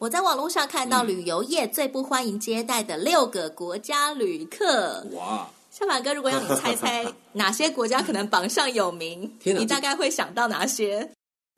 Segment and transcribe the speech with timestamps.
[0.00, 5.04] 我在网络上看到旅游业最不欢迎接待的六个国家旅客。
[5.12, 5.50] 哇！
[5.72, 11.10] 下凡哥，如果让你猜猜 哪些国家可能榜上有名，你大概会想到哪些？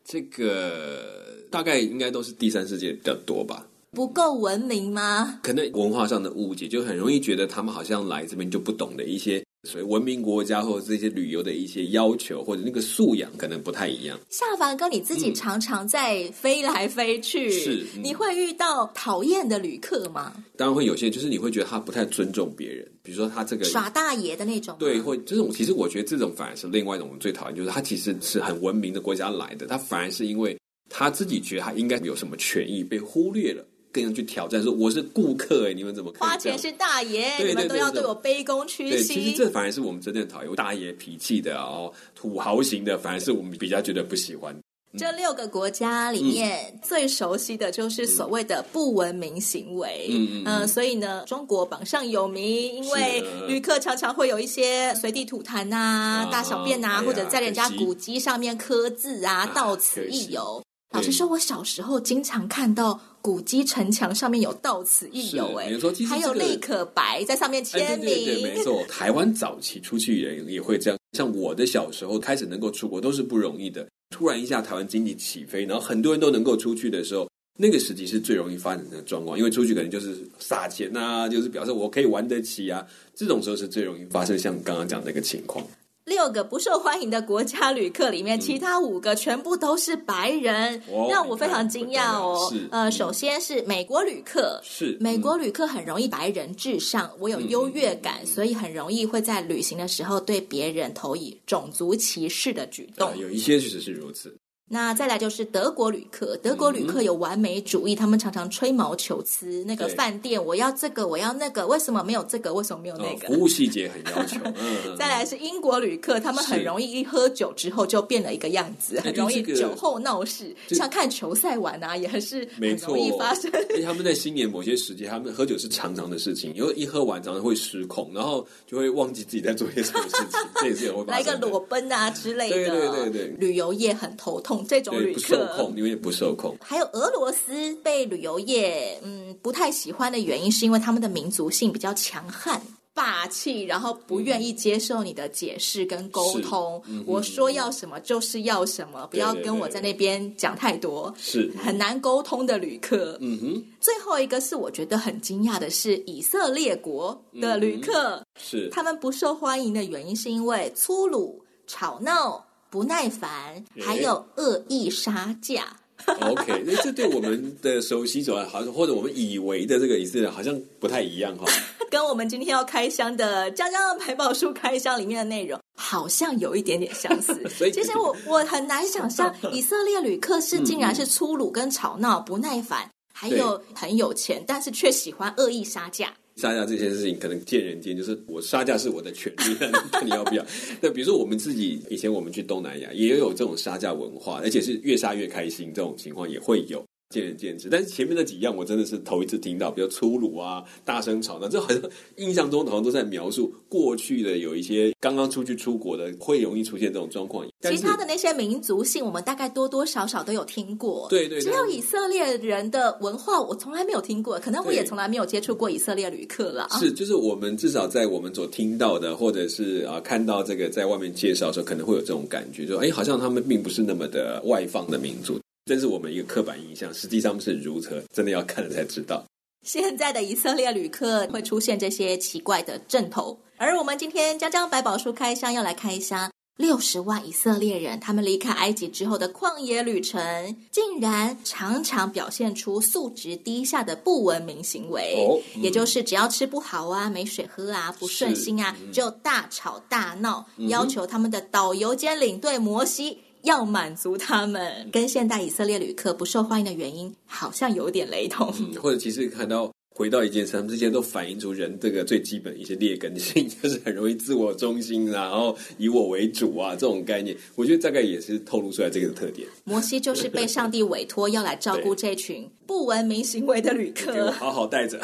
[0.06, 3.66] 这个大概应该都是第三世界比较多吧？
[3.90, 5.40] 不够文明吗？
[5.42, 9.44] 可能文化上的误解，就很容易觉得他们好像来这边就不懂的一些。
[9.68, 14.18] 所以文明国家或者这些旅游的一些要求或者那个素养可能不太一样。
[14.30, 20.32] 下凡哥，你自己常常在飞来飞去，嗯、是、嗯、你会遇到讨厌的旅客吗？
[20.56, 24.76] 当然会有些，就是你会觉得他不太尊重别人，比如说他这个耍大爷的那种。
[24.78, 30.56] 对，会这种其实我觉得这种反而是另外一种我们最讨厌，就是他其实是很文明的国家来的，他反而是因为
[30.88, 33.62] 他自己觉得他应该有什么权益被忽略了。
[33.92, 37.36] 更要去挑战说，我是顾客哎，你们怎么花钱是大爷？
[37.38, 39.14] 你们都要对我卑躬屈膝。
[39.14, 44.56] 其实这反而是我们真正讨厌大爷脾气的哦，土豪型的，反而是我们比较觉得不喜欢。
[44.98, 50.08] 这六个国家里面、嗯、最熟悉的就是所谓的不文明行为。
[50.10, 50.66] 嗯嗯。
[50.66, 60.60] 所以呢，中国榜上有名，因为旅客常常会有一些随地吐痰啊、大小便啊，或者在人家古迹上面刻字啊，啊到此一游。
[60.92, 65.70] 老实说，我小时候经常看到古迹城墙上面有“到此一游”，哎，
[66.08, 68.08] 还有立可白在上面签名。
[68.08, 68.82] 对对对，没错。
[68.88, 73.86] 台湾早期出去也也会这样，像我的小时候开始能够出国都是不容易的。
[74.10, 82.84] 突然一下，台湾经济起飞，然后很多人都能够出去的时候，那个时期是最容易发展的状况，因为出去可能就是撒钱啊，就是表示我可以玩得起啊，
[83.14, 85.64] 这种时候是最容易发生像刚刚讲那个情况。
[86.10, 92.52] 六个不受欢迎的国家旅客里面，嗯、其他五个全部都是白人，哦、让我非常惊讶哦。
[92.72, 103.16] 呃，首先是美国旅客，是美国旅客很容易白人至上，我有优越感，嗯、所以很容易会在旅行的时候对别人投以种族歧视的举动。
[103.16, 104.36] 有一些确实是如此。
[104.72, 109.64] 那再来就是德国旅客，德国旅客有完美主义，嗯、他们常常吹毛求疵。
[109.66, 112.54] 那个饭店，我要这个，我要那个，为什么没有这个？
[112.54, 113.26] 为什么没有那个？
[113.26, 114.38] 哦、服务细节很要求。
[114.54, 123.50] 嗯、再来是英国旅客，他们很容易一喝酒之后就变了一个样子，很容易酒后闹事，这个、像看球赛玩啊，也是很容易发生。
[123.52, 131.18] 而且他们在新年某些时间，他们喝酒是常常的事情，因为一喝完常常会失控，然后就会忘记自己在做些什么事情，这也是会发生。
[131.18, 132.54] 来个裸奔啊之类的。
[132.54, 134.59] 对对对对，旅游业很头痛。
[134.66, 136.56] 这种旅客不受控，因为不受控。
[136.60, 142.60] 还有俄罗斯被旅游业嗯不太喜欢的原因，是因为他们的民族性比较强悍、
[142.92, 146.82] 霸气，然后不愿意接受你的解释跟沟通。
[146.86, 151.12] 嗯、我说要什么就是要什么，不要跟我在那边讲太多。
[151.16, 153.16] 是很难沟通的旅客。
[153.20, 153.64] 嗯哼。
[153.80, 162.44] 最后一个是我觉得很惊讶的是以色列国的旅客，嗯、是他们不受欢迎的原因，是因为粗鲁、吵闹。
[162.70, 165.76] 不耐烦，还有恶意杀价。
[166.06, 171.44] OK，那这对我们的熟悉者好像或者我们以为的这个以色列好像不太一样哈。
[171.90, 177.38] 跟我们今天要开箱的《江江的百宝书开箱》里面的内容好像有一点点相似。
[177.50, 186.14] 所以其实我我很难想象以色列旅客是竟然是粗鲁跟吵闹、不耐烦，还有很有钱，但是却喜欢恶意杀价。
[186.36, 189.54] 杀价这件事情可能见仁见，就是我杀价是我的权利，
[189.92, 190.44] 看你要不要。
[190.80, 196.84] 那比如说我们自己以前我们去东南亚也有这种杀价文化，而且是越杀越开心，这种情况也会有。
[197.10, 201.82] 见仁见智，但是前面那几样我真的是头一次听到，比较粗鲁啊、大声吵闹，这好像
[202.16, 207.44] 印象中好像都在描述过去的有一些刚刚出去出国的会容易出现这种状况。
[207.62, 211.08] 其他的那些民族性，我们大概多多少少都有听过。
[211.10, 216.68] 对对，只有以色列人的文化，我从来没有听过，可能我也从来没有接触过以色列旅客了。
[216.78, 225.40] 是，就是我们至少在我们所听到的，或者是啊看到这个在外面介绍的时候，可能会有这种感觉，就哎，好像他们并不是那么的外放的民族。
[225.66, 229.24] 这是我们一个刻板印象，实际上是如何，真的要看了才知道。
[229.62, 253.18] 现在的以色列旅客会出现这些奇怪的阵头，而我们今天江江百宝书开箱要来开箱六十万以色列人，他们离开埃及之后的旷野旅程，竟然常常表现出素质低下的不文明行为，哦嗯、也就是只要吃不好啊、没水喝啊、不顺心啊，嗯、就大吵大闹，嗯、要求他们的导游兼领队摩西。
[253.42, 258.52] 要满足他们，跟现代以色列旅客不受欢迎的原因好像有点雷同。
[258.58, 259.70] 嗯，或者其实看到。
[259.92, 269.46] 回到一件事，他们这些都反映出人这个最基本一些劣根性，就是很容易自我中心，然后以我为主啊，这种概念， 我觉得大概也是透露出来这个的特点。
[269.64, 274.98] 摩西就是被上帝委托要来照顾这群不文明行为的旅客，好好带着。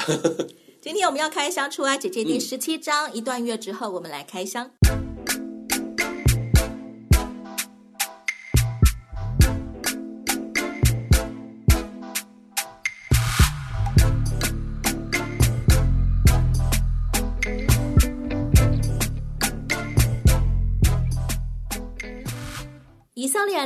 [0.81, 4.71] 今天我们要开箱出埃及记第十七章，嗯、一段月之后，我们来开箱。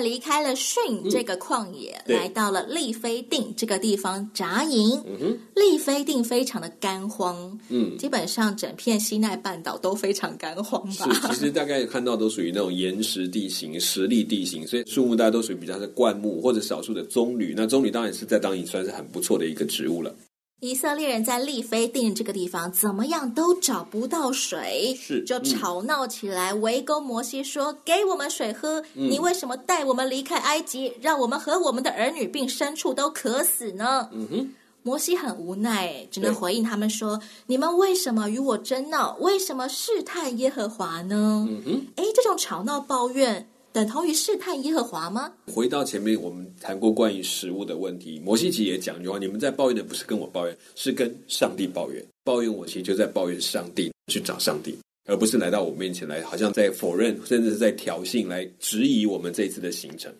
[0.02, 5.00] 离开了逊这个旷野，嗯、来到了利非定这个地方扎营。
[5.06, 11.08] 嗯、哼利非定非常的干荒，嗯，基本上整片西奈半岛都非常干荒吧。
[11.12, 17.54] 是，其实大概看到都属于那种岩石地形、石砾地形，所以树木大家都属于比较是灌木或者少数的棕榈。
[17.56, 20.14] 那棕榈当然是在当地算是很不错的一个植物了。
[20.60, 28.80] 以色列人在利非定这个地方怎么样都找不到水，是就吵闹起来，嗯、围攻摩西说：“给我们水喝！
[28.94, 37.18] 嗯、你为什么带我们离开埃及，让我们和我们的儿女并牲畜都渴死呢？”嗯哼，摩西很无奈，只能回应他们说
[37.48, 39.16] ：“你们为什么与我争闹？
[39.20, 43.48] 为什么试探耶和华呢？”嗯哼，哎，这种吵闹抱怨。
[43.72, 45.32] 等同于试探耶和华吗？
[45.46, 48.20] 回到前面，我们谈过关于食物的问题。
[48.24, 52.04] 摩西奇也讲一句话：你们在抱怨的不是跟我抱怨，是跟上帝抱怨。
[52.24, 54.76] 抱怨我，其实就在抱怨上帝，去找上帝，
[55.06, 60.12] 而不是来到我面前来，好像在否认，甚至是在挑衅，来质疑我们这次的行程。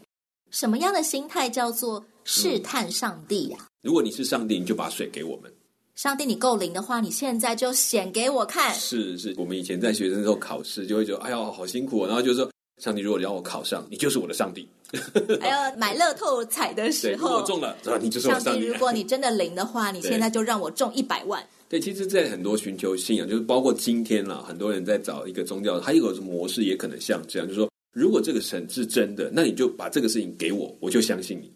[0.52, 3.70] 什么样的心态叫做试探上帝呀、啊嗯？
[3.82, 5.52] 如果你是上帝，你就把水给我们。
[5.96, 8.72] 上帝，你够灵的话，你现在就显给我看。
[8.76, 12.48] 是是，我们以前在学生的时候考试，就会觉得哎呀，好辛苦、哦，然后就说。
[12.80, 14.68] 上帝，如果让我考上，你就是我的上帝。
[15.40, 18.60] 还有买乐透彩的时候，我中了，你就是我的上帝。
[18.60, 21.46] 上帝，如果你真的灵的话， 你现在就让我中一百万。
[21.68, 31.52] 对，其实，在很多寻求信仰，就是包括今天啦，很多人在找一个宗教，它有个模式，也可能像这样，就是说，如果这个神是真的，那你就把这个事情给我，我就相信你。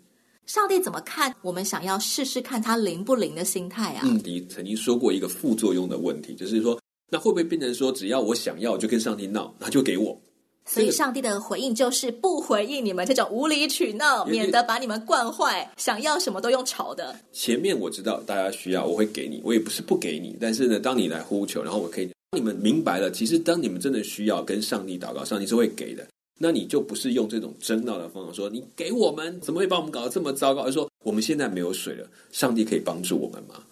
[0.46, 4.02] 上帝怎么看我们想要试试看他灵不灵的心态啊？
[4.04, 6.78] 嗯，你曾经说过一个副作用的问题，就是说，
[7.10, 10.16] 那会不会变成说，只要我想要，就跟上帝闹，他就给我？
[10.66, 15.70] 所以，上帝的回应就是不回应你们这种无理取闹，免得把你们惯坏。
[15.76, 17.14] 想要什么都用吵的。
[17.32, 20.36] 前面我知道大家需要，我会给你，我也不是不给你。
[20.40, 26.06] 但是呢，当你来呼求，然后我可以让你们明白了，其实当你们真的需要跟上帝祷告，上帝是会给的。
[26.38, 30.62] 那你就不是用这种争闹的方法说，你给我们，怎么会把我们搞得这么糟糕？
[30.62, 33.62] 而说我们现在没有水了，上帝可以帮助我们吗？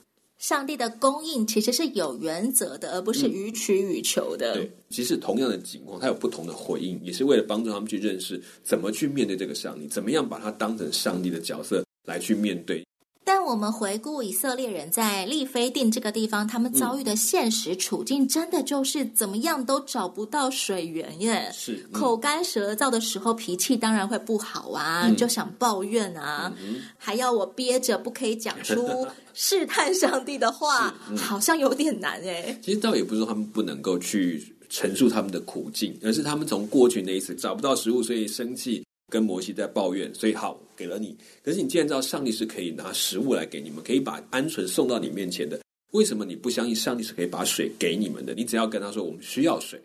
[0.43, 4.55] 上帝的供应其实是有原则的，而不是予取予求的。
[4.55, 12.85] 嗯、对，其实同样的情况，他有不同的回应，也是为了帮助他们去认识怎么去面对这个上帝，怎么样把他当成上帝的角色来去面对。
[13.25, 21.51] 但我们回顾以色列人在利非定这个地方，他们遭遇的现实处境，真的就是怎么样都找不到水源耶。
[21.55, 32.59] 是、嗯、口干舌燥的时候，脾气当然会不好啊，嗯、就想抱怨啊，嗯、还要我憋着不可以讲出 试探上帝的话，嗯、好像有点难哎。
[32.63, 38.85] 其实倒也不是说他们不能够去陈述他们的苦境，而是他们从过去那一次找不到食物，所以生气。
[39.13, 41.15] 跟摩西在抱怨，所以好给了你。
[41.45, 48.33] 可是你既然知道上帝是可以拿食物来给你们，可以把鹌鹑送到你面前的，为什么你不相信上帝是可以把水给你们的？
[48.33, 49.79] 你只要跟他说我们需要水，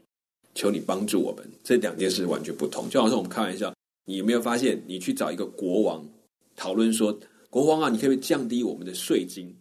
[0.55, 1.46] 求你帮助我们。
[1.62, 2.89] 这两件事完全不同。
[2.89, 6.07] 就好像我们开玩笑，你有没有发现，你去找一个国王
[6.55, 7.19] 讨论说，
[7.50, 9.53] 国王啊，你可以降低我们的税金？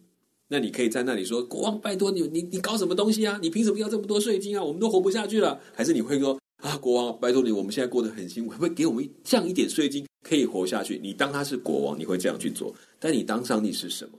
[0.47, 3.37] 那你可以在那里说，国王拜托你，你你搞什么东西啊？
[3.41, 4.63] 你凭什么要这么多税金啊？
[4.63, 5.59] 我们都活不下去了。
[5.75, 6.39] 还是你会说？
[6.61, 10.99] 啊，国王，拜托你，我们现在过得很辛苦，会不会给我们降一点税金，可以活下去？
[11.01, 14.17] 你当他是国王，你会这样去做；但你当上帝是什么？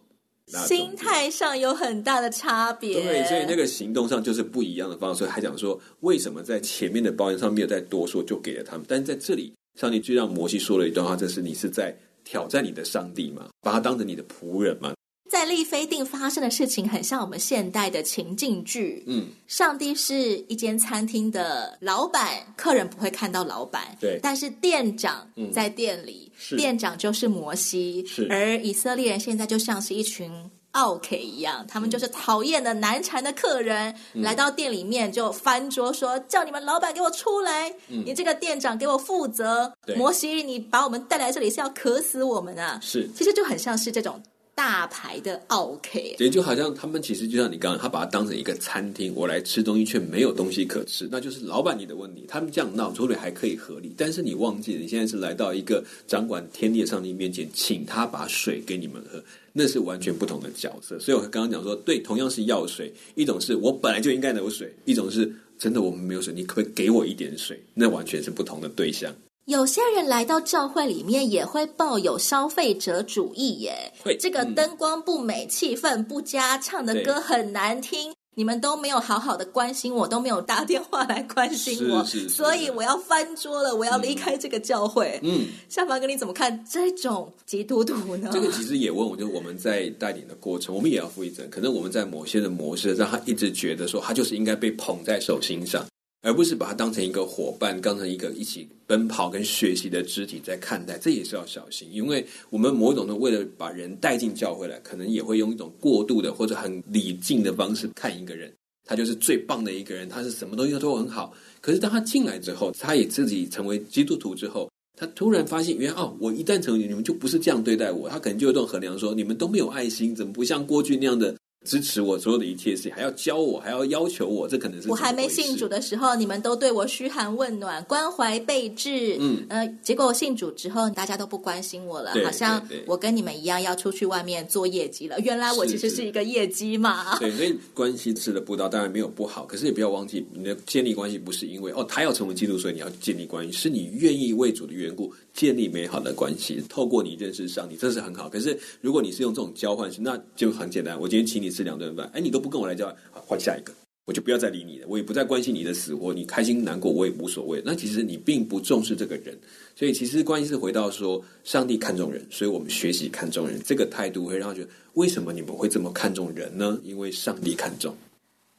[0.66, 2.94] 心态上有很大的差别。
[3.02, 5.18] 对，所以那个行动上就是不一样的方式。
[5.18, 8.86] 所以还讲说，为什么在前面的抱怨上没有再多说，就给了他们？
[8.88, 13.48] 但是在这里，上帝就让摩西说了一段话，这是你是在挑战你的上帝吗？
[13.60, 14.94] 把他当成你的仆人吗？
[15.28, 19.04] 在利非定发生的事情很像我们现代的情境剧。
[19.06, 23.96] 嗯，上帝是一间餐厅的老板，客人不会看到老板。
[24.00, 28.04] 对，但是店长在店里，嗯、店长就是摩西。
[28.06, 30.30] 是，而以色列人现在就像是一群
[30.72, 37.68] 奥 K 一样，他们就是讨厌的难缠的客人，嗯、来到店里面就翻桌说：“叫你们老板给我出来！
[37.88, 39.72] 嗯、你这个店长给我负责！
[39.96, 44.22] 摩西，你把我们带来这里是要渴死我们啊！”是，其实就很像是这种。
[44.58, 46.00] 大牌的奥客。
[46.18, 52.24] 也就好像他们其实就像你刚刚，他把它当成一个餐厅，我来吃东西却没有东西可吃，那就是老板你的问题。
[52.26, 59.22] 他们这样闹，处理还可以合理，但是你忘记了，你现在是来到一个掌管天地的上帝面前，请他把水给你们喝，
[59.52, 60.98] 那是完全不同的角色。
[60.98, 67.62] 所以我刚刚讲说，对，同样是要水，一种是我本来就应该有水，一种是真的我们没有水，你可不可以给我一点水？
[67.74, 69.14] 那完全是不同的对象。
[69.48, 73.90] 有些人来到教会里面也会抱有消费者主义耶。
[74.04, 85.18] 对，这个灯光不美，嗯、气氛不佳，唱的歌很难听，你们都没有好好的关心我，都没有打电话来关心我，是是是，所以我要翻桌了，我要离开这个教会。
[85.22, 88.28] 嗯，夏凡哥，你怎么看这种基督徒呢？
[88.30, 91.42] 这个其实也问我，就是我们在带领的过程，我们也要负一责。
[91.50, 95.86] 可能我们在某些的模式，让他一直觉得说，他就是应该被捧在手心上。
[96.22, 101.88] 而不是把它当成一个伙伴，当成一个一起奔跑跟学习的肢体在看待，这也是要小心。
[101.92, 108.52] 因为我们某种的为了把人带进教会来，可能也会用一种过度的或者很礼敬的方式看一个人，
[108.84, 111.32] 他就是最棒的一个人，他是什么东西都很好。
[111.60, 118.08] 可是当他进来之后，他也自己成为基督徒之后，他突然发现，原来哦，我一旦成为你们，就不是这样对待我。
[118.08, 121.32] 他可能就有这种衡量说，你们都没有爱心，怎么不像过去那样的？
[121.64, 129.16] 支持我所有的一切事情，还要教我，还要要求我，这可能是我还没信主的时候，你们都对我嘘寒问暖、关怀备至。
[129.20, 135.18] 嗯，呃，结果我信主之后，大家都不关心我了，好像我跟你们一样要出去外面做业绩了。
[135.20, 137.18] 原来我其实是一个业绩嘛。
[137.18, 148.28] 对，所以关系吃的不道，当然没有不好，可是也不要忘记，你的建立关系不是因为哦他要成为基督，所以你要建立关系，是你愿意为主的缘故建立美好的关系，透过你认识上帝，这是很好。
[148.28, 150.98] 可是如果你是用这种交换式，那就很简单。
[150.98, 151.48] 我今天请你。
[151.58, 153.72] 吃两顿饭，哎，你都不跟我来交，换，换下一个，
[154.04, 157.60] 我就不要再理你了，我也不再关心你的死活，你开心难过我也无所谓。
[157.64, 159.36] 那其实你并不重视这个人，
[159.74, 166.78] 所以其实关系是回到说，上帝看重人，所以我们学习看重人，这个态度会让他觉得，为什么你们会这么看重人呢？
[166.84, 167.96] 因为上帝看重。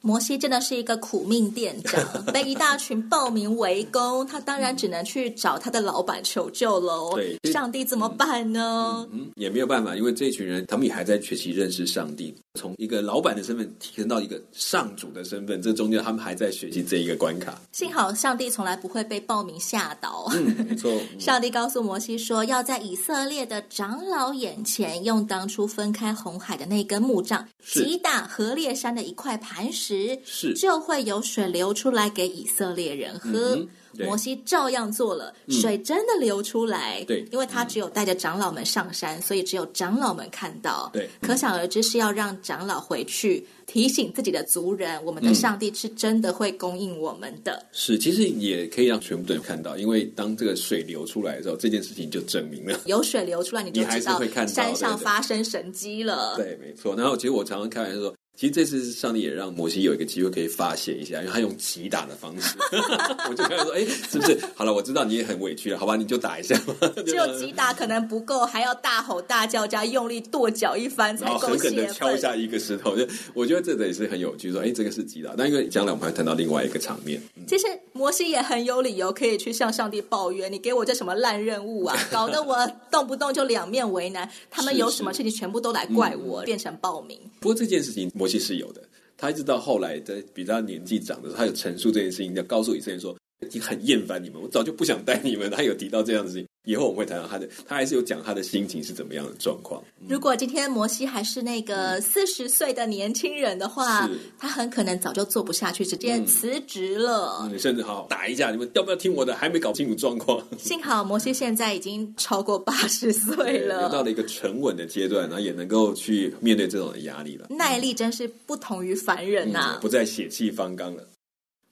[0.01, 2.01] 摩西真的是一个苦命店长，
[2.33, 7.13] 被一大群暴民围攻，他当然只能去找他的老板求救喽。
[7.15, 9.07] 对，上帝怎么办呢？
[9.11, 17.61] 嗯，嗯，也没有办法，因为这群人他们也还在学习认识上帝，从一个老板的身份提升到一个上主的身份，这中间他们还在学习这一个关卡。
[17.71, 20.27] 幸好上帝从来不会被暴民吓倒。
[20.33, 20.91] 嗯，没错。
[21.19, 30.19] 上帝告诉摩西说，要在以色列的长老眼前，用当初分开红海的那根木杖击打河烈山的一块磐石。
[30.25, 33.55] 是，就会有水流出来给以色列人喝。
[33.55, 37.03] 嗯摩西照样做了，水真的流出来。
[37.05, 40.89] 对，因为他只有带着长老们上山，所以只有长老们看到。
[40.93, 47.65] 对，可想而知是要让长老回去提醒自己的族人，我们的上帝是真的会供应我们的。
[47.71, 56.35] 是，其实也可以让全部的人看到，因为当这个水流出来的时候，这件事情就证明了 有水流出来，你就知道山上发生神机了。
[56.35, 56.95] 对，没错。
[56.95, 58.13] 然后，其实我常常开玩笑说。
[58.39, 62.55] 其实这次上帝也让摩西有一个机会可以发泄一下，因为他用击打的方式，
[63.29, 64.39] 我就跟他说：“哎，是不是？
[64.55, 66.73] 好了，我知道你也很委屈了，好吧，你就打一下吧。
[67.05, 71.39] ”只有击打可能不够，还要大吼大叫加用力跺脚一番才够。
[71.39, 74.53] 狠狠的敲下一个石头，就我觉得这个也是很有趣。
[74.53, 77.21] 说：“哎，这个是击打。”但因为将来我们还谈到另外一个场面。
[77.35, 81.97] 嗯、其实摩西也很有理由可以去向上帝抱怨：“你给我这什么烂任务啊？
[82.09, 84.29] 搞得我 动不动就两面为难。
[84.49, 88.81] 他们有什么事情全部都来怪我，是是变成暴民。”不过这件事情，摩西是有的。
[89.17, 95.49] 他一直到后来，在比他年纪长的时候，他有陈述这件事情，要告诉以色列说，已经很厌烦你们，我早就不想带你们。
[95.49, 99.81] 他有提到这样的事情，以后我们会谈到他的，他还是有讲他的心情是怎么样的状况。
[100.07, 107.39] 如果今天摩西还是那个四十岁的年轻人的话，嗯、他很可能早就做不下去，直接辞职了。
[107.43, 109.35] 嗯嗯、甚至好好打一架，你们要不要听我的？
[109.35, 110.45] 还没搞清楚状况。
[110.57, 117.47] 幸好摩西现在已经超过八十岁了，到了一个沉稳的阶段，然后也能够去面对这种的压力了。
[117.49, 121.03] 耐力真是不同于凡人呐、啊嗯，不再血气方刚了。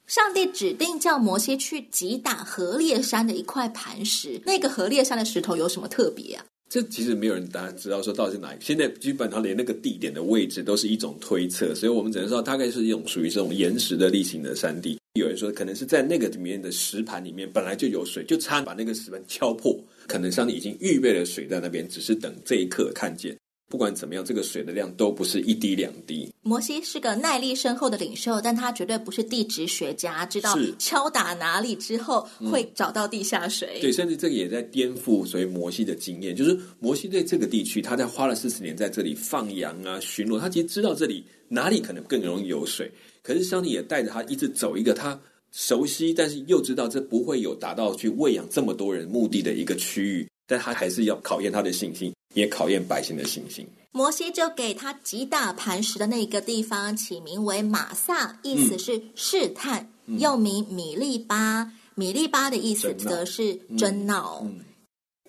[0.08, 6.46] 上帝指定叫摩西去击打何烈山的一块磐石，那个何烈山的石头有什么特别啊？
[6.70, 8.64] 这其实没有人大家知道说到底是哪一个。
[8.64, 14.98] 现在基本上连那个地点的位置都是一种推测，所以我们只能说大概是一种属于这种岩石的地形的山地。
[15.20, 23.38] 有人说可能是在那个里面的石盘里面本来就有水，就差把那个石盘敲破，可能上帝已经预备了水在那边，只是等这一刻看见。
[23.70, 26.34] 不管怎么样，这个水的量都不是一滴两滴。
[26.42, 33.80] 摩西是个耐力深厚的领袖，但他绝对不是地质学家，知道敲打哪里之后会找到地下水。
[33.80, 42.90] 嗯、对，甚至这个也在颠覆所谓摩西的经验，就是摩西对这个地区，他在花了四十年在这里放羊啊、巡逻，他其实知道这里哪里可能更容易有水。
[43.22, 45.20] 可是上帝也带着他一直走一个他
[45.52, 52.14] 熟悉，但是又知道这不会有达到去喂养这么多人目的的一个区域，但他还是要考验他的信心。
[52.38, 53.68] 也考验百姓的信心。
[53.92, 61.74] 摩西就给他击打磐石的那个地方起名为马萨，意思是试探，嗯、又名米利巴。
[61.96, 64.42] 米利巴的意思则是争闹。
[64.44, 64.60] 嗯。
[64.60, 64.66] 嗯、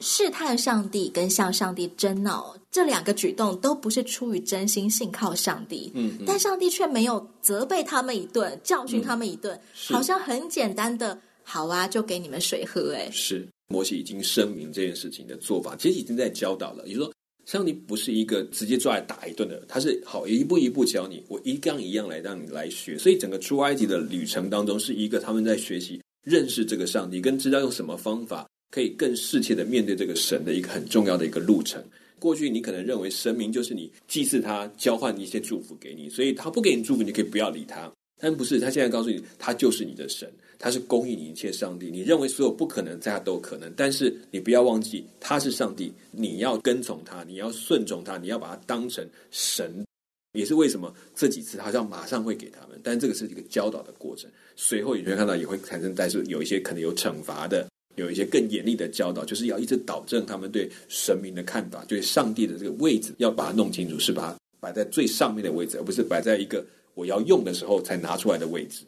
[0.00, 12.94] 试探上帝跟向上帝争闹这两个举动都不是出于真心信靠上帝，嗯嗯、但上帝却没有责备他们一顿，教训他们一顿，嗯、好像很简单的，好啊，就给你们水喝。
[12.94, 16.86] 哎，是摩西已经声明这件事情的做法，其实已经在教导了。
[16.86, 17.12] 也就是说。
[17.46, 22.98] 上帝不是一个直接抓来打一顿的，他是好一步一步教你，我一样一样来让你来学。
[22.98, 31.82] 所以整个出埃及的旅程当中，是一个他们在学习认识这个上帝，跟知道用什么方法可以更适切的面对这个神的一个很重要的一个路程。
[32.18, 37.90] 过去你可能认为神明就是你祭祀他，交换一些祝福给你，所以他不给你祝福，你可以不要理他。
[38.18, 40.30] 但不是，他现在告诉你，他就是你的神。
[40.60, 43.72] 他是供应你一切上帝，你认为所有不可能，在他都可能。
[43.76, 49.84] 但是你不要忘记，他是上帝，你要跟从他，你要顺从他，你要把他当成神。
[50.32, 54.28] 也是为什么这几次好像马上会给他们，但这个是一个教导的过程。
[54.56, 66.64] 随后你会看到也会产生，但是有一些可能有惩罚的，有一些更严厉的教导，就是要一直导正他们对神明的看法，对上帝的这个位置，要把它弄清楚，是把它摆在最上面的位置，而不是摆在一个
[66.98, 68.84] 我要用的时候才拿出来的位置。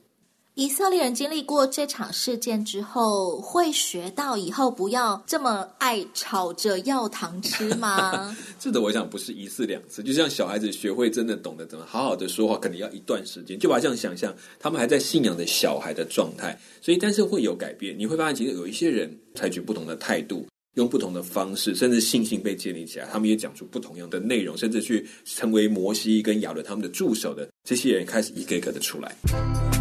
[0.55, 8.37] 以色列人经历过这场事件之后，会学到以后不要这么爱吵着要糖吃吗？
[8.59, 13.57] 是的，我想不是一次两次，就像小孩子学会真的懂得怎么好好的说话，可能要一段时间。
[13.59, 17.97] 就把这样想象，他们还在信仰的小孩的状态，所以但是会有改变。
[17.97, 29.80] 你会发现，其实有一些人采取不同的态度，用不同的方式，甚至信心被建立起来，他们也讲出不同样的内容，甚至去成为摩西跟亚伦他们的助手的这些人，开始一个一个的出来。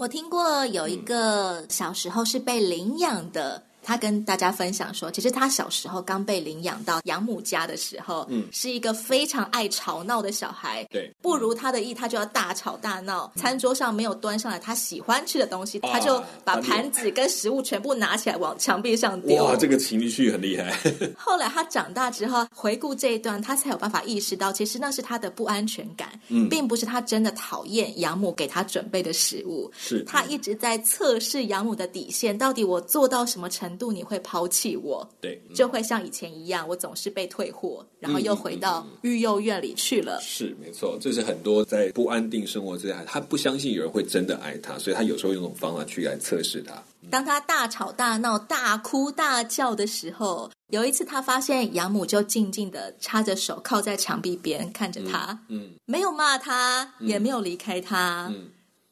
[0.00, 3.62] 我听过有一个小时候是被领养的。
[3.90, 10.86] 他跟大家分享说，其实他小时候刚被领养到养母家的时候，嗯，是一个非常爱吵闹的小孩。
[10.92, 13.28] 对，不如他的意，他就要大吵大闹。
[13.34, 19.44] 嗯、餐桌上没有端上来他喜欢吃的东西，嗯、他就把盘子跟食物全部拿起来往墙壁上丢。
[19.44, 20.72] 哇，这个情绪很厉害。
[21.18, 29.68] 后来他长大之后回顾这一段，他才有办法意识到，其实那是他的不安全感，嗯，并不是他真的讨厌养母给他准备的食物。
[29.76, 33.79] 是他一直在测试养母的底线，到底我做到什么程度。
[33.80, 40.20] 度你会抛弃我，对，嗯、就会像以前一样，我总是被退货，然后又回到育幼院里去了。
[40.20, 46.80] 是没错，这是很多在不安定生活之下，他不相信有人会真的爱他，所以他有时候用这种方法去来测试他。
[47.10, 58.50] 当他大吵大闹、大哭大叫的时候，有一次他发现养母就静静的插着手靠在墙壁边看着他，嗯，嗯没有骂他，也没有离开他，嗯。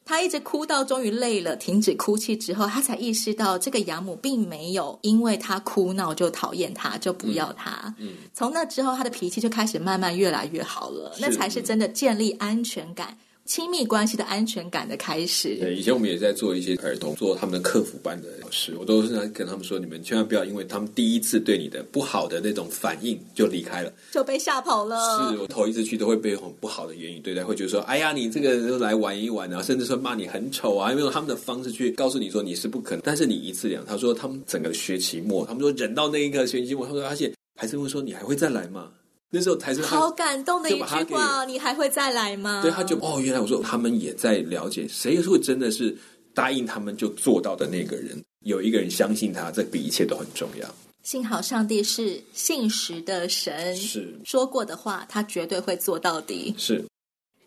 [0.09, 7.93] 嗯他一直哭到终于累了，停止哭泣之后，他才意识到这个养母并没有因为他哭闹就讨厌他，就不要他。
[7.99, 13.15] 嗯，从那之后，他的脾气就开始慢慢越来越好了，那才是真的建立安全感。
[13.49, 15.55] 亲密关系的安全感的开始。
[15.55, 25.31] 对，以前我们也在做一些儿童做他们的客服班的老师，我都是在跟他们说：你们千万不要因为他们第一次对你的不好的那种反应就离开了，就被吓跑了。
[25.31, 33.01] 是我头一次去都会被很不好的言语对待，会觉得说：哎呀，你这个人来玩一玩啊，甚至说骂你很丑啊，因为用他们的方式去告诉你说你是不可能。
[33.03, 38.91] 但是你一次两，他说他们整个学期末，他们说忍到那一个学期末，他们说而且还是会说你还会再来吗？
[39.31, 42.61] 那时候才是好感动的一句话，你还会再来吗？
[42.61, 45.95] 对，他就哦，原来我说他们也在了解，谁是会真的是
[46.33, 48.19] 答应他们就做到的那个人？
[48.45, 50.67] 有一个人相信他，这比一切都很重要。
[51.03, 56.53] 幸好上帝是信实的神，是说过的话，他绝对会做到底。
[56.57, 56.83] 是。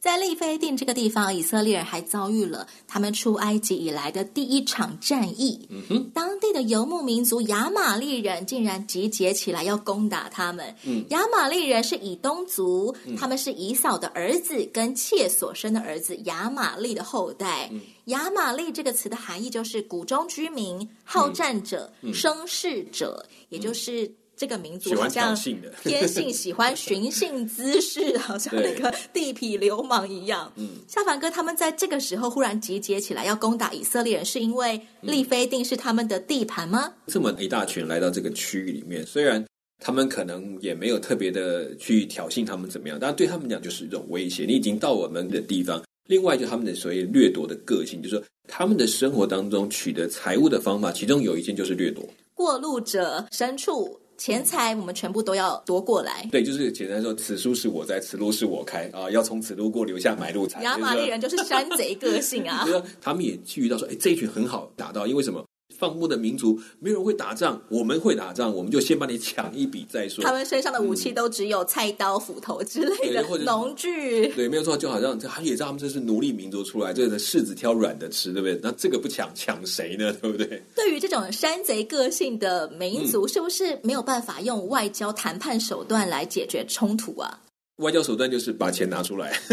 [0.02, 5.68] 在利非定这个地方，以色列人还遭遇了他们出埃及以来的第一场战役。
[5.70, 10.74] 嗯哼，当地的游牧民族亚玛力人竟然集结起来要攻打他们。
[10.84, 17.68] 嗯，亚玛力人是以东族，嗯、他们是以扫的儿子跟妾所生的儿子亚玛利的后代。
[17.70, 24.12] 嗯、亚玛利这个词的含义就是谷中居民、好战者、嗯、生事者，也就是。
[24.42, 25.36] 这个民族好像
[25.84, 30.52] 天性喜欢寻衅滋事，好像那个地痞流氓一样。
[30.56, 36.92] 嗯，夏凡哥他们在这个时候忽然集结起来要攻打以色列人，是因为利非定是他们的地盘吗？
[37.06, 39.46] 这么一大群来到这个区域里面，虽然
[39.78, 44.44] 他们可能也没有特别的去挑衅他们怎么样，但对他们讲就是一种威胁。
[44.44, 52.04] 你已经到我们的地方，另外就他们的所谓掠夺的个性，就是说他们的生活当中取得财物的方法，其中有一件就是掠夺。
[52.34, 54.00] 过路者、牲畜。
[54.22, 56.24] 钱财我们全部都要夺过来。
[56.30, 60.62] 对，就是简单说，此书是我在，此路是我开啊，要从此路过，留下买路财。
[60.62, 62.62] 亚玛力人就是山贼个性啊。
[62.64, 65.44] 就是、他们也基于到说，哎，这一群很好打到，因为什么？
[65.82, 70.22] 放牧的民族没有人会打仗，我们会打仗，我们就先帮你抢一笔再说。
[70.22, 74.28] 他们身上的武器都只有菜刀、斧头之类的农具。
[74.28, 78.60] 对，没有错，就好像他也知道他们这是奴隶民族出来，这个柿子挑软的吃，对不对？
[78.62, 80.12] 那这个不抢，抢谁呢？
[80.22, 80.62] 对不对？
[80.76, 87.40] 对于这种山贼个性的民族，嗯、是不是没有办法用外交谈判手段来解决冲突啊？
[87.82, 89.38] 外交手段就是把钱拿出来，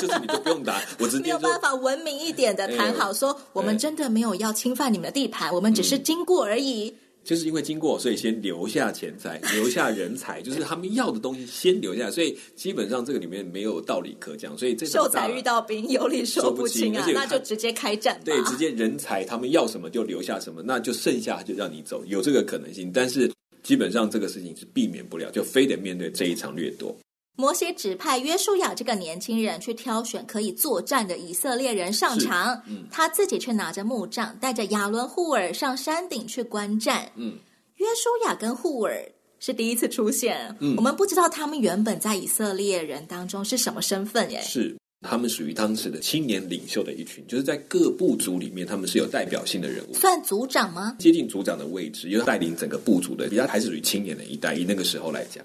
[0.00, 6.88] 就是你都不用打， 我直接没有办法文明一点的谈好，说我们真的没有要侵犯你们的地盘，我们只是经过而已。
[6.90, 12.10] 嗯，就是因为经过，所以先留下钱财，留下人才，就是他们要的东西先留下。
[12.10, 14.58] 所以基本上这个里面没有道理可讲。
[14.58, 18.20] 所以这秀才遇到兵，有理说不清啊，那就直接开战。
[18.24, 22.90] 对，直接人才，他们要什么就留下什么，那就剩下就让你走，有这个可能性。
[22.92, 23.30] 但是
[23.62, 26.92] 基本上这个事情是避免不了，就非得面对这一场掠夺。
[27.34, 37.10] 摩西指派约书亚这个年轻人去挑选可以作战的以色列人上场，嗯、他自己却拿着木杖，带着亚伦、户尔上山顶去观战。
[37.16, 37.38] 嗯，
[37.76, 39.02] 约书亚跟户尔
[39.40, 44.40] 是第一次出现，嗯，我们不知道他们原本在以色列人当中是什么身份耶？
[44.42, 50.94] 是，他们属于当时的青年领袖的一群，就是在各部族里面，他们是有代表性的人物，算族长吗？
[50.98, 55.42] 接近族长的位置，因为带领整个部族的，比较还是属于青年的一代，以那个时候来讲。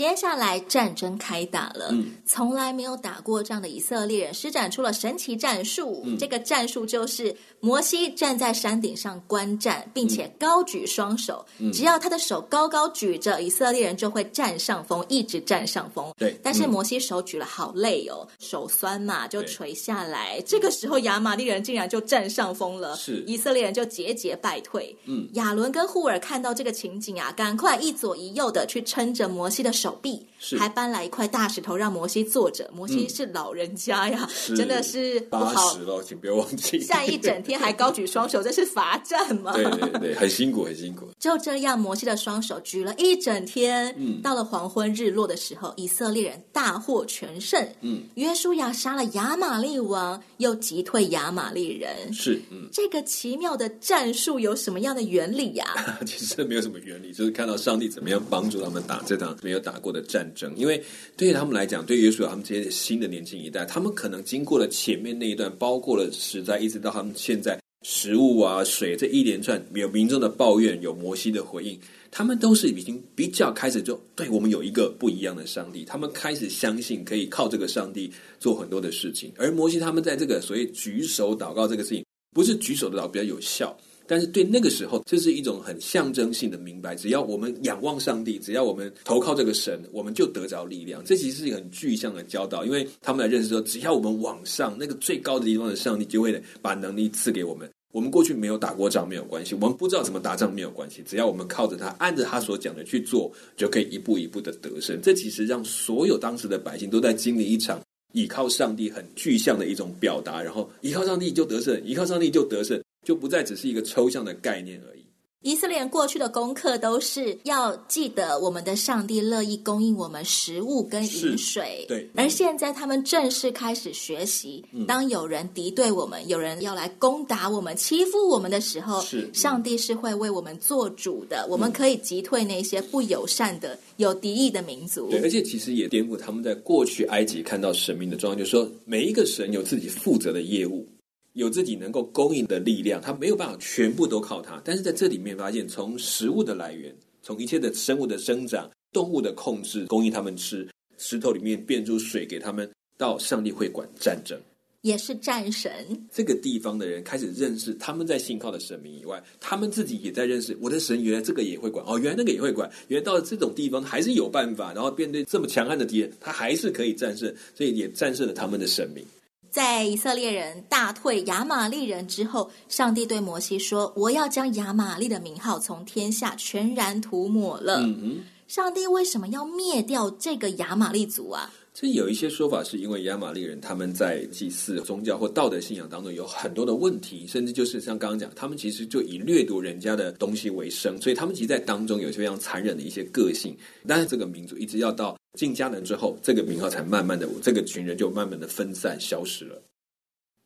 [0.00, 6.00] 接下来战争开打了，嗯，从来没有打过仗的以色列人施展出了神奇战术。
[6.06, 16.10] 嗯，这个战术就是摩西站在山顶上观战，并且高举双手，嗯，只要他的手高高举着，以色列人就会占上风，一直占上风。
[16.16, 20.42] 对，但是摩西手举了好累哦，手酸嘛，就垂下来。
[20.46, 24.96] 这个时候亚玛力人竟然就占上风了，是以色列人就节节败退。
[25.04, 29.89] 嗯，亚伦跟户尔看到这个情景啊，赶快一左一右的去撑着摩西的手。
[29.90, 30.26] 手臂
[30.58, 32.70] 还搬来一块大石头让摩西坐着。
[32.72, 35.54] 摩西是老人家呀，嗯、真的是不好。
[35.54, 36.78] 八十了，请不要忘记。
[36.80, 39.52] 站一整天还高举双手，这是罚站吗？
[39.56, 41.08] 对对对，很辛苦，很辛苦。
[41.18, 43.94] 就这样，摩西的双手举了一整天。
[43.98, 47.66] 嗯，到了黄昏日落的时候，以色列人大获全胜。
[47.82, 52.12] 嗯，约书亚杀了亚玛利王，又击退亚玛利人。
[52.12, 55.98] 是，嗯，这个奇妙的战术有什么样的原理呀、啊？
[56.06, 60.82] 其实没有什么原理，就是看到上帝怎么样帮助他们打这场没有打过的战争，因为
[61.16, 71.78] 对于他们来讲，对于约书亚他们这些新的年轻一代，他们可能经过了前面那一段，包括了实在一直到他们现在食物啊、水这一连串，有民众的抱怨，有摩西的回应，
[72.10, 83.74] 他们都是已经比较开始就对我们有一个不一样的上帝，他们开始相信可以靠这个上帝做很多的事情，而摩西他们在这个所谓举手祷告这个事情，不是举手的祷比较有效。
[84.10, 86.96] 但是对那个时候，这是一种很象征性的明白。
[86.96, 91.00] 只要我们仰望上帝，只要我们投靠这个神，我们就得着力量。
[91.04, 97.70] 这其实是一个很具象的教导，因为他们来认识说，只要我们往上那个最高的地方的上帝，就会把能力赐给我们。
[97.92, 105.00] 我们过去没有打过仗没有关系，我们不知道怎么打仗没有关系，只要我们靠着他，按着他所讲的去做，就可以一步一步的得胜。
[105.00, 107.80] 这其实让所有当时的百姓都在经历一场
[108.12, 112.80] 倚靠上帝很具象的一种表达，然后依靠上帝就得胜，依靠上帝就得胜。
[113.04, 115.00] 就不再只是一个抽象的概念而已。
[115.42, 121.86] 以色列过去的功课都是要记得，我们的上帝乐意供应我们食物跟饮水。
[121.88, 131.46] 对，而现在他们正式开始学习，嗯、当有人敌对我们，有人要来攻打我们、欺负我们的时候，是、嗯、上帝是会为我们做主的。
[131.48, 135.08] 我们可以击退那些不友善的、有敌意的民族。
[135.08, 140.86] 对，而且其实也颠覆他们在过去埃及看到神明的状况，就是说每一个神有自己负责的业务。
[141.34, 144.60] 有自己能够供应的力量，他没有办法全部都靠他。
[144.64, 154.38] 但是在这里面发现，从食物的来源，从一切的生物的生长、动物的控制，供应他们吃，石头里面变出水给他们，到上帝会管战争，
[154.82, 155.70] 也是战神。
[156.12, 169.04] 这个地方的人开始认识他们在信靠的神明以外，他们自己也在认识我的神，原来这个也会管哦，原来那个也会管，原来到了这种地方还是有办法，然后面对这么强悍的敌人，他还是可以战胜，所以也战胜了他们的神明。
[169.50, 181.50] 在以色列人大退亚玛力人之后，上帝对摩西说：“我要将亚玛利的名号从天下全然涂抹了。”嗯，上帝为什么要灭掉这个亚玛力族啊？
[181.80, 193.56] 这有一些说法，是因为亚玛力人他们在祭祀、宗教或道德信仰当中有很多的问题，甚至就是像刚刚讲，他们其实就以掠夺人家的东西为生，所以他们其实，在当中有些非常残忍的一些个性。
[193.86, 199.62] 但是这个民族一直要到进迦南之后，这个名号才慢慢的，这个群人就慢慢的分散消失了。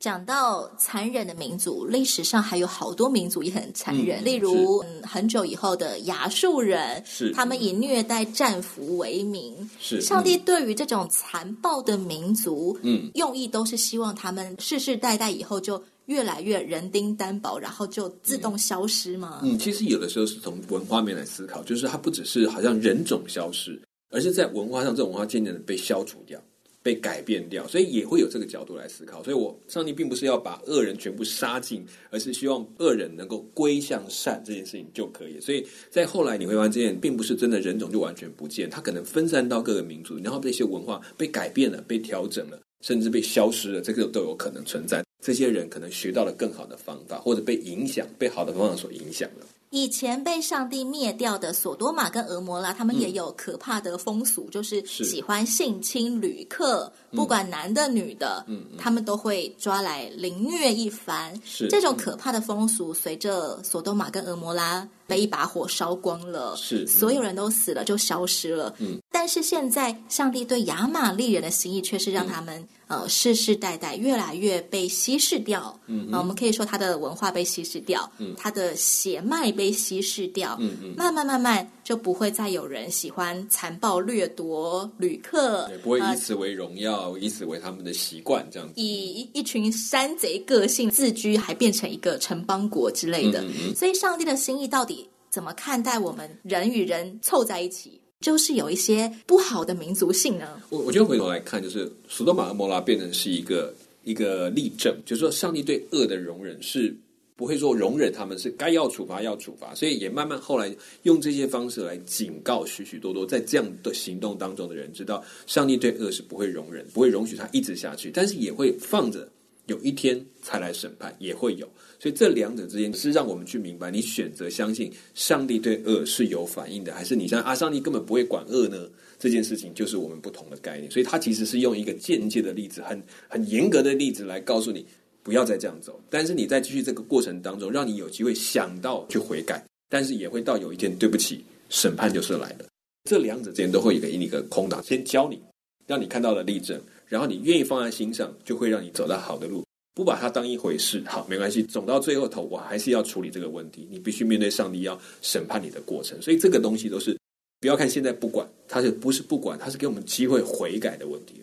[0.00, 9.70] 讲到残忍的民族，历史上还有好多民族也很残忍，嗯、例如嗯，很久以后的亚述人，是他们以虐待战俘为名。
[9.80, 19.40] 是上帝对于这种残暴的民族，嗯，用意都是希望他们世世代代以后就越来越人丁单薄，然后就自动消失吗？
[19.42, 23.80] 嗯，其实有的时候是从文化面来思考，就是它不只是好像人种消失，
[24.10, 26.38] 而是在文化上，这种文化渐渐的被消除掉。
[26.84, 29.24] 被改变掉，所以也会有这个角度来思考。
[29.24, 35.40] 所以，我上帝并不是要把恶人全部杀尽，而是希望恶人能够归向善这件事情就可以。
[35.40, 45.02] 所以在后来你会发现，并不是真的人种就完全不见，它可能分散到各个民族，然后这些文化被改变了、被调整了，甚至被消失了，这个都有可能存在。
[45.24, 49.46] 这些人可能学到了更好的方法，或者被影响、被好的方法所影响了。
[49.74, 61.34] 以前被上帝灭掉的索多玛跟俄摩拉，他们也有可怕的风俗，嗯、就是喜欢性侵旅客，不管男的女的，嗯，他们都会抓来凌虐一番。
[61.44, 61.66] 是。
[61.66, 68.72] 这种可怕的风俗，随着索多玛跟俄摩拉被一把火烧光了，是所有人都死了，就消失了。
[69.14, 75.78] 嗯，但是现在上帝对亚玛力人的心意，却是让他们、嗯、呃世世代代越来越被稀释掉。
[75.86, 79.74] 嗯，呃，我们可以说他的文化被稀释掉，嗯，他的血脉被。
[79.84, 88.74] 稀释掉，嗯嗯，慢慢慢慢就不会再有人喜欢残暴掠夺旅客，不会以此为荣耀，呃、以此为他们的习惯，这样子。
[88.76, 93.44] 以一群山贼个性自居，还变成一个城邦国之类的。
[93.76, 100.60] 所以，上帝的心意到底怎么看待我们人与人凑在一起，就是有一些不好的民族性呢？
[100.70, 103.74] 我我觉得回头来看，就是索多玛和摩拉变成是一个
[104.04, 106.94] 一个例证，就是说上帝对恶的容忍是。
[107.36, 110.72] 不会说容忍他们，是该要处罚要处罚，所以也慢慢后来
[111.02, 119.28] 用这些方式来警告许许多多在这样的行动当中的人，知道上帝对恶是不会容忍，不会容许他一直下去，但是也会放着，
[119.66, 121.68] 有一天才来审判，也会有。
[121.98, 128.88] 所以这两者之间是让我们去明白，你选择相信上帝对恶是有反应的，还是你相信啊，上帝根本不会管恶呢？
[129.18, 130.90] 这件事情就是我们不同的概念。
[130.90, 134.84] 所以他其实是用一个间接的例子，很很严格的例子来告诉你。
[135.22, 142.66] 不要再这样走，但是你在继续这个过程当中，让你有机会想到去悔改，但是也会到有一天，对不起，审判就是来了。
[143.08, 145.40] 这两者之间都会给你一个空档，先教你，
[145.86, 149.64] 让你看到了例证，然后你愿意放在心上，就会让你走到好的路，
[149.94, 151.02] 不把它当一回事。
[151.06, 153.86] 好，没关系，总到最后头，我还是要处理这个问题。
[153.90, 157.16] 你必须面对上帝要审判你的过程，所以这个东西都是
[157.60, 161.34] 不要看现在不管，它是不是不管，它是给我们机会悔改的问题。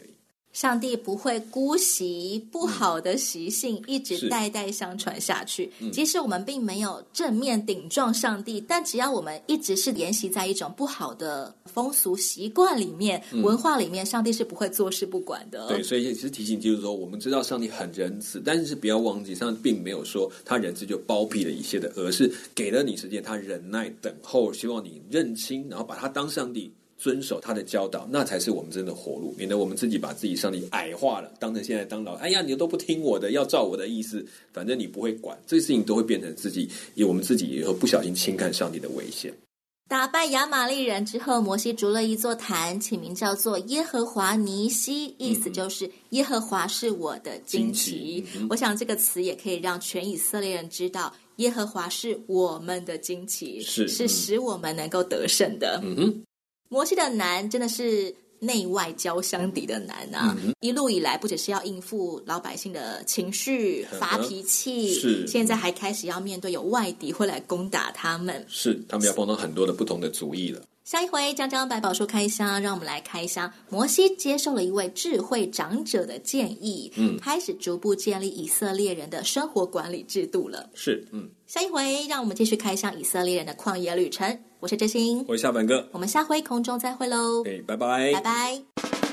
[0.53, 5.71] 上帝不会姑息不好的习性，嗯、一直代代相传下去。
[5.91, 15.67] 即使我们并没有正面顶撞上帝，但只要我们一直是沿袭在一种不好的风俗习惯里面、嗯、文化里面，上帝是不会坐视不管的。
[15.69, 26.71] 对，所以其实提醒就是说，我们知道上帝很仁慈，但是不要忘记，上帝并没有说他仁慈就包庇了一切的，而是给了你时间，他忍耐等候，希望你认清，然后把他当上帝。
[27.01, 39.33] 遵守他的教导，那才是我们真的活路，免得我们自己把自己上帝矮化了，当成现在当老，哎呀，你都不听我的，要照我的意思，反正你不会管，这些事情都会变成自己，以我们自己以后不小心轻看上帝的危险。
[39.89, 48.23] 打败亚玛力人之后，摩西筑了一座坛，起名叫做耶和华尼西，意思就是耶和华是我的惊奇。
[48.35, 55.81] 嗯、我想这个词也可以让全以色列人知道，耶和华是我们的惊奇，是是使我们能够得胜的。
[55.83, 56.23] 嗯哼。
[56.71, 60.33] 摩西的难真的是内外交相抵的难啊！
[60.41, 70.61] 嗯、一路以来，不只是要应付老百姓的情绪、发脾气，是现在还开始要面对有外敌会来攻打他们，是他们要碰到很多的不同的主意了。
[70.83, 73.51] 下一回将将百宝书开箱，让我们来开箱。
[73.69, 80.69] 摩西接受了一位智慧长者的建议，嗯，开始逐步建立以色列人的生活管理制度了。
[80.73, 84.37] 是，嗯，下一回让我们继续开箱以色列人的旷野旅程。
[84.59, 87.43] 我是真心，我是夏凡哥，我们下回空中再会喽。
[87.45, 89.10] 哎，拜拜，拜拜。